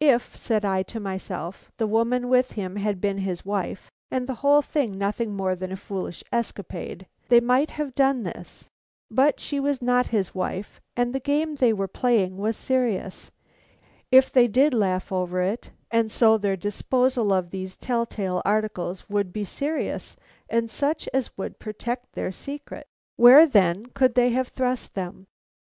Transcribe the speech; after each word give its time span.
"If," 0.00 0.34
said 0.34 0.64
I 0.64 0.82
to 0.84 0.98
myself, 0.98 1.70
"the 1.76 1.86
woman 1.86 2.30
with 2.30 2.52
him 2.52 2.76
had 2.76 3.02
been 3.02 3.18
his 3.18 3.44
wife 3.44 3.90
and 4.10 4.26
the 4.26 4.36
whole 4.40 4.62
thing 4.62 4.96
nothing 4.96 5.36
more 5.36 5.54
than 5.54 5.70
a 5.70 5.76
foolish 5.76 6.24
escapade, 6.32 7.06
they 7.28 7.38
might 7.38 7.72
have 7.72 7.94
done 7.94 8.22
this; 8.22 8.70
but 9.10 9.38
she 9.40 9.60
was 9.60 9.82
not 9.82 10.06
his 10.06 10.34
wife, 10.34 10.80
and 10.96 11.12
the 11.14 11.20
game 11.20 11.56
they 11.56 11.74
were 11.74 11.86
playing 11.86 12.38
was 12.38 12.56
serious, 12.56 13.30
if 14.10 14.32
they 14.32 14.48
did 14.48 14.72
laugh 14.72 15.12
over 15.12 15.42
it, 15.42 15.70
and 15.90 16.10
so 16.10 16.38
their 16.38 16.56
disposal 16.56 17.30
of 17.30 17.50
these 17.50 17.76
tell 17.76 18.06
tale 18.06 18.40
articles 18.46 19.06
would 19.10 19.34
be 19.34 19.44
serious 19.44 20.16
and 20.48 20.70
such 20.70 21.06
as 21.12 21.36
would 21.36 21.58
protect 21.58 22.14
their 22.14 22.32
secret. 22.32 22.86
Where, 23.16 23.44
then, 23.44 23.84
could 23.84 24.14
they 24.14 24.30
have 24.30 24.48
thrust 24.48 24.94
them?" 24.94 25.26